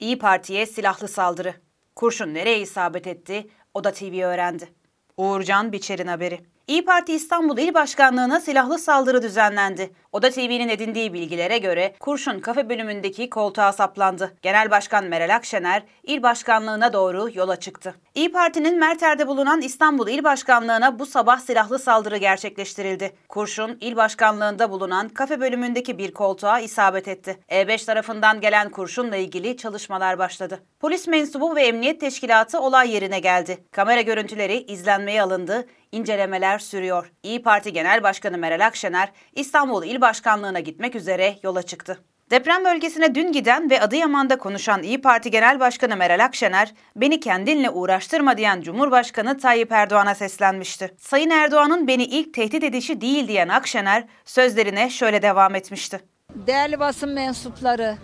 İyi 0.00 0.18
Parti'ye 0.18 0.66
silahlı 0.66 1.08
saldırı. 1.08 1.54
Kurşun 1.96 2.34
nereye 2.34 2.60
isabet 2.60 3.06
etti? 3.06 3.48
O 3.74 3.84
da 3.84 3.92
TV 3.92 4.24
öğrendi. 4.24 4.68
Uğurcan 5.16 5.72
Biçer'in 5.72 6.06
haberi. 6.06 6.40
İyi 6.70 6.84
Parti 6.84 7.12
İstanbul 7.14 7.58
İl 7.58 7.74
Başkanlığı'na 7.74 8.40
silahlı 8.40 8.78
saldırı 8.78 9.22
düzenlendi. 9.22 9.90
Oda 10.12 10.30
TV'nin 10.30 10.68
edindiği 10.68 11.12
bilgilere 11.12 11.58
göre 11.58 11.94
kurşun 12.00 12.40
kafe 12.40 12.68
bölümündeki 12.68 13.30
koltuğa 13.30 13.72
saplandı. 13.72 14.32
Genel 14.42 14.70
Başkan 14.70 15.04
Meral 15.04 15.34
Akşener 15.34 15.82
il 16.02 16.22
başkanlığına 16.22 16.92
doğru 16.92 17.28
yola 17.34 17.56
çıktı. 17.56 17.94
İyi 18.14 18.32
Parti'nin 18.32 18.78
Merter'de 18.78 19.26
bulunan 19.26 19.60
İstanbul 19.60 20.08
İl 20.08 20.24
Başkanlığı'na 20.24 20.98
bu 20.98 21.06
sabah 21.06 21.38
silahlı 21.38 21.78
saldırı 21.78 22.16
gerçekleştirildi. 22.16 23.12
Kurşun 23.28 23.78
il 23.80 23.96
başkanlığında 23.96 24.70
bulunan 24.70 25.08
kafe 25.08 25.40
bölümündeki 25.40 25.98
bir 25.98 26.12
koltuğa 26.12 26.60
isabet 26.60 27.08
etti. 27.08 27.40
E5 27.48 27.86
tarafından 27.86 28.40
gelen 28.40 28.68
kurşunla 28.68 29.16
ilgili 29.16 29.56
çalışmalar 29.56 30.18
başladı. 30.18 30.62
Polis 30.80 31.08
mensubu 31.08 31.56
ve 31.56 31.62
emniyet 31.62 32.00
teşkilatı 32.00 32.60
olay 32.60 32.94
yerine 32.94 33.20
geldi. 33.20 33.64
Kamera 33.72 34.00
görüntüleri 34.00 34.56
izlenmeye 34.56 35.22
alındı. 35.22 35.66
İncelemeler 35.92 36.58
sürüyor. 36.58 37.12
İyi 37.22 37.42
Parti 37.42 37.72
Genel 37.72 38.02
Başkanı 38.02 38.38
Meral 38.38 38.66
Akşener 38.66 39.12
İstanbul 39.32 39.84
İl 39.84 40.00
Başkanlığı'na 40.00 40.60
gitmek 40.60 40.94
üzere 40.94 41.36
yola 41.42 41.62
çıktı. 41.62 41.98
Deprem 42.30 42.64
bölgesine 42.64 43.14
dün 43.14 43.32
giden 43.32 43.70
ve 43.70 43.80
Adıyaman'da 43.80 44.38
konuşan 44.38 44.82
İyi 44.82 45.00
Parti 45.00 45.30
Genel 45.30 45.60
Başkanı 45.60 45.96
Meral 45.96 46.24
Akşener, 46.24 46.74
beni 46.96 47.20
kendinle 47.20 47.70
uğraştırma 47.70 48.36
diyen 48.36 48.60
Cumhurbaşkanı 48.60 49.38
Tayyip 49.38 49.72
Erdoğan'a 49.72 50.14
seslenmişti. 50.14 50.94
Sayın 50.98 51.30
Erdoğan'ın 51.30 51.86
beni 51.86 52.04
ilk 52.04 52.34
tehdit 52.34 52.64
edişi 52.64 53.00
değil 53.00 53.28
diyen 53.28 53.48
Akşener, 53.48 54.04
sözlerine 54.24 54.90
şöyle 54.90 55.22
devam 55.22 55.54
etmişti. 55.54 56.00
Değerli 56.34 56.80
basın 56.80 57.10
mensupları, 57.10 57.96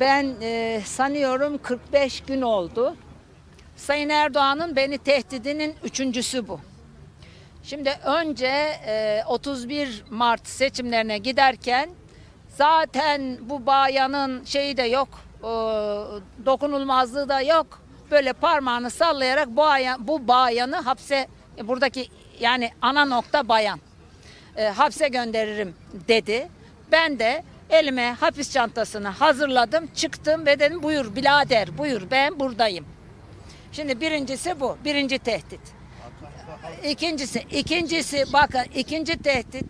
ben 0.00 0.34
e, 0.42 0.80
sanıyorum 0.84 1.58
45 1.58 2.20
gün 2.20 2.42
oldu. 2.42 2.96
Sayın 3.78 4.08
Erdoğan'ın 4.08 4.76
beni 4.76 4.98
tehdidinin 4.98 5.74
üçüncüsü 5.84 6.48
bu. 6.48 6.60
Şimdi 7.62 7.98
önce 8.04 8.46
e, 8.86 9.22
31 9.26 10.04
Mart 10.10 10.48
seçimlerine 10.48 11.18
giderken 11.18 11.90
zaten 12.48 13.38
bu 13.40 13.66
bayanın 13.66 14.44
şeyi 14.44 14.76
de 14.76 14.82
yok, 14.82 15.08
e, 15.38 15.46
dokunulmazlığı 16.46 17.28
da 17.28 17.40
yok. 17.40 17.82
Böyle 18.10 18.32
parmağını 18.32 18.90
sallayarak 18.90 19.48
bu, 19.48 19.56
bayan, 19.56 20.08
bu 20.08 20.28
bayanı 20.28 20.76
hapse, 20.76 21.28
e, 21.58 21.68
buradaki 21.68 22.08
yani 22.40 22.70
ana 22.82 23.04
nokta 23.04 23.48
bayan, 23.48 23.80
e, 24.56 24.64
hapse 24.68 25.08
gönderirim 25.08 25.74
dedi. 26.08 26.48
Ben 26.92 27.18
de 27.18 27.44
elime 27.70 28.16
hapis 28.20 28.52
çantasını 28.52 29.08
hazırladım, 29.08 29.86
çıktım 29.86 30.46
ve 30.46 30.58
dedim 30.58 30.82
buyur 30.82 31.16
birader 31.16 31.78
buyur 31.78 32.02
ben 32.10 32.40
buradayım. 32.40 32.97
Şimdi 33.72 34.00
birincisi 34.00 34.60
bu, 34.60 34.76
birinci 34.84 35.18
tehdit. 35.18 35.60
İkincisi, 36.84 37.38
ikincisi 37.50 38.24
bakın 38.32 38.64
ikinci 38.74 39.22
tehdit 39.22 39.66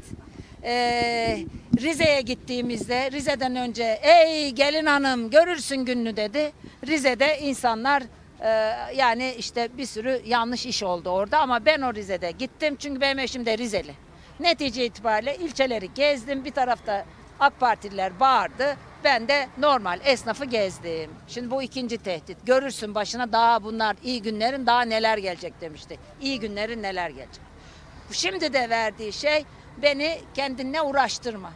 e, 0.65 1.45
Rize'ye 1.81 2.21
gittiğimizde 2.21 3.11
Rize'den 3.11 3.57
önce 3.57 4.01
ey 4.03 4.51
gelin 4.51 4.87
hanım 4.87 5.31
görürsün 5.31 5.77
gününü 5.77 6.17
dedi. 6.17 6.53
Rize'de 6.87 7.39
insanlar 7.39 8.03
e, 8.41 8.49
yani 8.97 9.35
işte 9.39 9.69
bir 9.79 9.87
sürü 9.87 10.23
yanlış 10.27 10.67
iş 10.67 10.83
oldu 10.83 11.11
orada 11.11 11.39
ama 11.39 11.65
ben 11.65 11.83
o 11.83 11.95
Rize'de 11.95 12.31
gittim 12.31 12.77
çünkü 12.79 13.01
benim 13.01 13.19
eşim 13.19 13.47
de 13.47 13.59
Rizeli. 13.59 13.93
Netice 14.41 14.87
itibariyle 14.87 15.37
ilçeleri 15.37 15.95
gezdim 15.95 16.45
bir 16.45 16.51
tarafta 16.51 17.05
AK 17.41 17.61
Partililer 17.61 18.21
bağırdı. 18.21 18.77
Ben 19.05 19.29
de 19.29 19.49
normal 19.59 20.01
esnafı 20.05 20.45
gezdim. 20.45 21.11
Şimdi 21.29 21.51
bu 21.51 21.63
ikinci 21.63 21.99
tehdit. 21.99 22.47
Görürsün 22.47 22.95
başına 22.95 23.33
daha 23.33 23.65
bunlar 23.65 23.97
iyi 24.03 24.23
günlerin 24.23 24.67
daha 24.67 24.83
neler 24.83 25.19
gelecek 25.19 25.61
demişti. 25.61 25.99
İyi 26.21 26.41
günlerin 26.41 26.83
neler 26.83 27.11
gelecek. 27.11 27.41
Şimdi 28.11 28.53
de 28.53 28.71
verdiği 28.71 29.13
şey 29.13 29.45
beni 29.83 30.21
kendine 30.35 30.83
uğraştırma. 30.83 31.53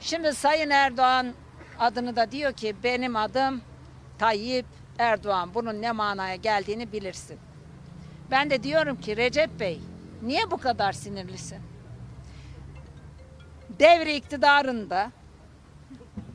Şimdi 0.00 0.34
Sayın 0.34 0.70
Erdoğan 0.70 1.34
adını 1.78 2.16
da 2.16 2.32
diyor 2.32 2.52
ki 2.52 2.76
benim 2.84 3.16
adım 3.16 3.60
Tayyip 4.18 4.66
Erdoğan. 4.98 5.54
Bunun 5.54 5.82
ne 5.82 5.92
manaya 5.92 6.36
geldiğini 6.36 6.92
bilirsin. 6.92 7.38
Ben 8.30 8.50
de 8.50 8.62
diyorum 8.62 9.00
ki 9.00 9.16
Recep 9.16 9.60
Bey 9.60 9.80
niye 10.22 10.50
bu 10.50 10.56
kadar 10.56 10.92
sinirlisin? 10.92 11.73
Devri 13.78 14.14
iktidarında 14.14 15.10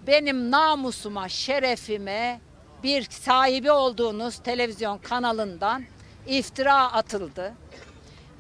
benim 0.08 0.52
namusuma, 0.52 1.30
şerefime 1.30 2.40
bir 2.84 3.04
sahibi 3.04 3.72
olduğunuz 3.72 4.38
televizyon 4.38 4.98
kanalından 4.98 5.84
iftira 6.28 6.92
atıldı. 6.92 7.54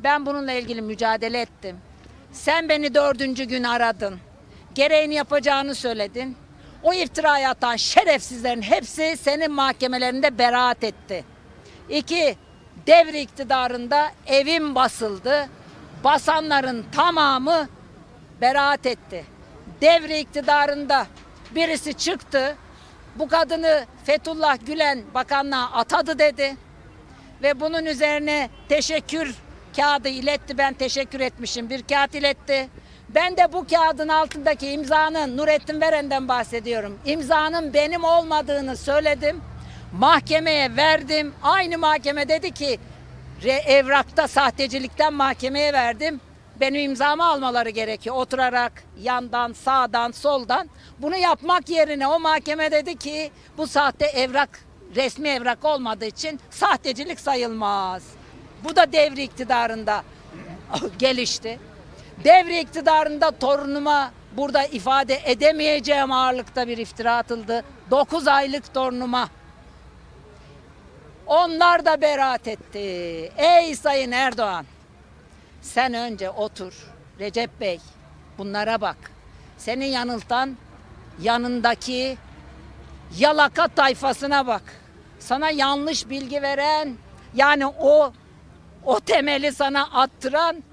Ben 0.04 0.26
bununla 0.26 0.52
ilgili 0.52 0.82
mücadele 0.82 1.42
ettim. 1.42 1.78
Sen 2.32 2.70
beni 2.70 2.94
dördüncü 2.94 3.44
gün 3.44 3.64
aradın. 3.64 4.20
Gereğini 4.76 5.14
yapacağını 5.14 5.76
söyledin. 5.76 6.38
O 6.84 6.94
iftirayı 6.94 7.50
atan 7.50 7.76
şerefsizlerin 7.76 8.62
hepsi 8.62 9.18
senin 9.18 9.52
mahkemelerinde 9.52 10.38
beraat 10.38 10.84
etti. 10.84 11.26
İki, 11.90 12.36
devri 12.88 13.20
iktidarında 13.20 14.12
evim 14.28 14.76
basıldı. 14.76 15.50
Basanların 16.04 16.86
tamamı 16.92 17.68
beraat 18.42 18.86
etti. 18.86 19.26
Devri 19.82 20.20
iktidarında 20.20 21.08
birisi 21.56 21.94
çıktı. 21.94 22.56
Bu 23.16 23.28
kadını 23.28 23.86
Fethullah 24.04 24.58
Gülen 24.66 25.02
bakanlığa 25.14 25.72
atadı 25.72 26.20
dedi. 26.20 26.56
Ve 27.44 27.60
bunun 27.60 27.86
üzerine 27.86 28.50
teşekkür 28.70 29.36
kağıdı 29.76 30.10
iletti. 30.10 30.58
Ben 30.58 30.74
teşekkür 30.74 31.20
etmişim. 31.20 31.70
Bir 31.70 31.84
kağıt 31.84 32.16
iletti. 32.16 32.70
Ben 33.10 33.38
de 33.38 33.54
bu 33.54 33.68
kağıdın 33.68 34.08
altındaki 34.08 34.72
imzanın 34.72 35.38
Nurettin 35.38 35.82
Veren'den 35.82 36.28
bahsediyorum. 36.28 37.00
İmzanın 37.06 37.74
benim 37.74 38.04
olmadığını 38.04 38.78
söyledim. 38.78 39.42
Mahkemeye 39.94 40.76
verdim. 40.76 41.34
Aynı 41.44 41.78
mahkeme 41.78 42.30
dedi 42.30 42.52
ki 42.52 42.80
evrakta 43.68 44.28
sahtecilikten 44.28 45.14
mahkemeye 45.14 45.74
verdim 45.74 46.22
benim 46.60 46.82
imzamı 46.82 47.26
almaları 47.26 47.70
gerekiyor. 47.70 48.16
Oturarak 48.16 48.84
yandan, 49.02 49.54
sağdan, 49.54 50.12
soldan. 50.12 50.70
Bunu 51.00 51.16
yapmak 51.16 51.70
yerine 51.70 52.08
o 52.08 52.20
mahkeme 52.20 52.72
dedi 52.72 52.96
ki 52.96 53.32
bu 53.58 53.68
sahte 53.68 54.06
evrak, 54.06 54.60
resmi 54.96 55.30
evrak 55.30 55.66
olmadığı 55.66 56.06
için 56.06 56.40
sahtecilik 56.50 57.20
sayılmaz. 57.20 58.04
Bu 58.64 58.76
da 58.76 58.92
devri 58.92 59.24
iktidarında 59.24 60.04
gelişti. 61.00 61.60
Devri 62.24 62.60
iktidarında 62.60 63.32
torunuma 63.32 64.12
burada 64.38 64.66
ifade 64.66 65.20
edemeyeceğim 65.26 66.12
ağırlıkta 66.12 66.68
bir 66.68 66.78
iftira 66.78 67.18
atıldı. 67.18 67.64
9 67.92 68.28
aylık 68.28 68.74
torunuma. 68.74 69.30
Onlar 71.28 71.86
da 71.86 72.02
beraat 72.02 72.48
etti. 72.48 72.80
Ey 73.38 73.76
Sayın 73.76 74.12
Erdoğan. 74.12 74.66
Sen 75.62 75.94
önce 75.94 76.30
otur. 76.30 76.74
Recep 77.20 77.62
Bey 77.62 77.80
bunlara 78.38 78.82
bak. 78.82 78.98
Seni 79.58 79.88
yanıltan 79.88 80.58
yanındaki 81.22 82.18
yalaka 83.18 83.68
tayfasına 83.68 84.48
bak. 84.48 84.64
Sana 85.20 85.50
yanlış 85.50 86.10
bilgi 86.10 86.42
veren 86.42 86.96
yani 87.36 87.68
o 87.68 88.14
o 88.86 89.00
temeli 89.00 89.52
sana 89.52 89.84
attıran 89.84 90.64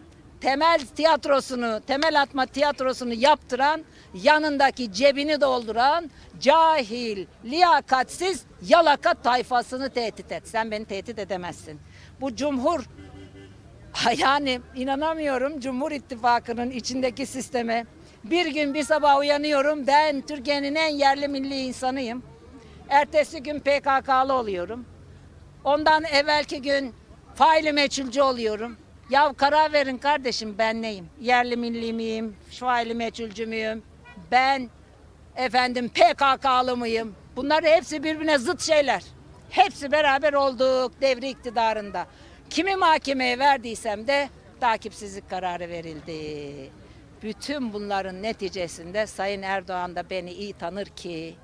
temel 0.41 0.80
tiyatrosunu, 0.96 1.80
temel 1.86 2.22
atma 2.22 2.46
tiyatrosunu 2.46 3.14
yaptıran, 3.14 3.84
yanındaki 4.14 4.92
cebini 4.92 5.41
dolduran 5.41 6.10
cahil, 6.41 7.26
liyakatsiz 7.44 8.42
yalaka 8.62 9.14
tayfasını 9.14 9.90
tehdit 9.90 10.32
et. 10.32 10.49
Sen 10.49 10.70
beni 10.70 10.84
tehdit 10.84 11.19
edemezsin. 11.19 11.81
Bu 12.20 12.37
cumhur 12.37 12.84
yani 14.16 14.60
inanamıyorum 14.75 15.60
Cumhur 15.60 15.93
İttifakı'nın 15.93 16.70
içindeki 16.70 17.26
sisteme. 17.26 17.87
Bir 18.25 18.46
gün 18.46 18.75
bir 18.75 18.82
sabah 18.82 19.19
uyanıyorum 19.19 19.87
ben 19.87 20.20
Türkiye'nin 20.20 20.75
en 20.75 20.88
yerli 20.94 21.28
milli 21.28 21.58
insanıyım. 21.60 22.22
Ertesi 22.88 23.43
gün 23.43 23.60
PKK'lı 23.60 24.32
oluyorum. 24.32 24.84
Ondan 25.64 26.04
evvelki 26.04 26.62
gün 26.62 26.94
faili 27.34 27.72
meçhulcu 27.72 28.22
oluyorum. 28.22 28.76
Ya 29.10 29.32
karar 29.32 29.72
verin 29.72 29.99
kardeşim 29.99 30.54
ben 30.58 30.82
neyim? 30.82 31.06
Yerli 31.20 31.56
milli 31.56 31.92
miyim? 31.92 32.37
Faili 32.60 32.94
meçhulcu 32.94 33.46
muyum? 33.46 33.82
Ben 34.31 34.70
efendim 35.37 35.88
PKK'lı 35.88 36.76
mıyım? 36.76 37.14
Bunlar 37.37 37.64
hepsi 37.64 38.02
birbirine 38.04 38.38
zıt 38.38 38.62
şeyler. 38.62 39.02
Hepsi 39.50 39.92
beraber 39.92 40.32
olduk 40.32 40.92
devri 41.00 41.28
iktidarında. 41.28 42.06
Kimi 42.50 42.76
mahkemeye 42.76 43.38
verdiysem 43.38 44.06
de 44.06 44.28
takipsizlik 44.60 45.31
kararı 45.31 45.69
verildi. 45.69 46.70
Bütün 47.22 47.72
bunların 47.72 48.22
neticesinde 48.22 49.06
Sayın 49.06 49.43
Erdoğan 49.43 49.96
da 49.96 50.10
beni 50.10 50.32
iyi 50.32 50.52
tanır 50.52 50.87
ki 50.87 51.34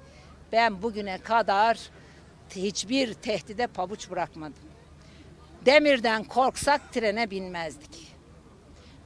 Ben 0.53 0.83
bugüne 0.83 1.19
kadar 1.19 1.79
hiçbir 2.51 3.15
tehdide 3.15 3.67
pabuç 3.67 4.11
bırakmadım. 4.11 4.63
Demirden 5.67 6.25
korksak 6.25 6.93
trene 6.93 7.31
binmezdik. 7.31 8.13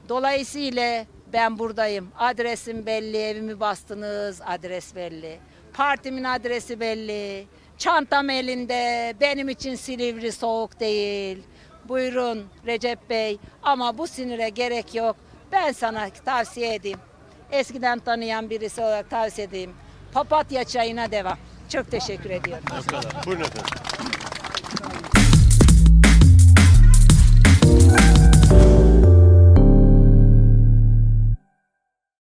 Dolayısıyla 0.09 1.05
ben 1.33 1.59
buradayım. 1.59 2.11
Adresim 2.17 2.85
belli, 2.85 3.17
evimi 3.17 3.59
bastınız, 3.59 4.41
adres 4.45 4.95
belli. 4.95 5.39
Partimin 5.73 6.23
adresi 6.23 6.79
belli. 6.79 7.47
Çantam 7.77 8.29
elinde. 8.29 9.13
Benim 9.21 9.49
için 9.49 9.75
Silivri 9.75 10.31
soğuk 10.31 10.79
değil. 10.79 11.43
Buyurun 11.89 12.45
Recep 12.65 13.09
Bey. 13.09 13.37
Ama 13.63 13.97
bu 13.97 14.07
sinire 14.07 14.49
gerek 14.49 14.95
yok. 14.95 15.15
Ben 15.51 15.71
sana 15.71 16.09
tavsiye 16.25 16.73
edeyim. 16.75 16.99
Eskiden 17.51 17.99
tanıyan 17.99 18.49
birisi 18.49 18.81
olarak 18.81 19.09
tavsiye 19.09 19.47
edeyim. 19.47 19.71
Papatya 20.13 20.63
çayına 20.63 21.11
devam. 21.11 21.37
Çok 21.69 21.91
teşekkür 21.91 22.29
ediyorum. 22.29 22.63
Buyurun 23.25 23.43
efendim. 23.43 23.71